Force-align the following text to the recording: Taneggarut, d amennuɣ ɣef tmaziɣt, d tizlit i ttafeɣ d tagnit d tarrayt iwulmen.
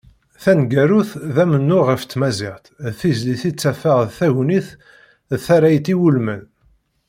Taneggarut, 0.43 1.11
d 1.35 1.35
amennuɣ 1.43 1.85
ɣef 1.89 2.01
tmaziɣt, 2.03 2.65
d 2.85 2.87
tizlit 2.99 3.43
i 3.49 3.51
ttafeɣ 3.51 3.97
d 4.01 4.09
tagnit 4.17 4.67
d 5.29 5.33
tarrayt 5.45 5.87
iwulmen. 5.93 6.43